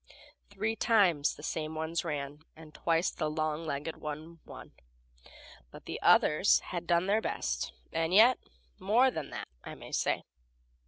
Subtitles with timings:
[0.49, 4.71] Three times the same ones ran, and twice the long legged one won,
[5.69, 8.37] but the others had done their best; yes,
[8.79, 10.23] more than that, I may say.